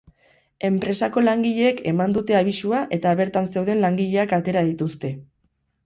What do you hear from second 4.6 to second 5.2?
dituzte.